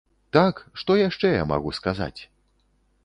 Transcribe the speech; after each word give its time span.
Так, 0.37 0.61
што 0.81 0.95
яшчэ 1.01 1.31
я 1.35 1.43
магу 1.53 1.75
сказаць? 1.79 2.21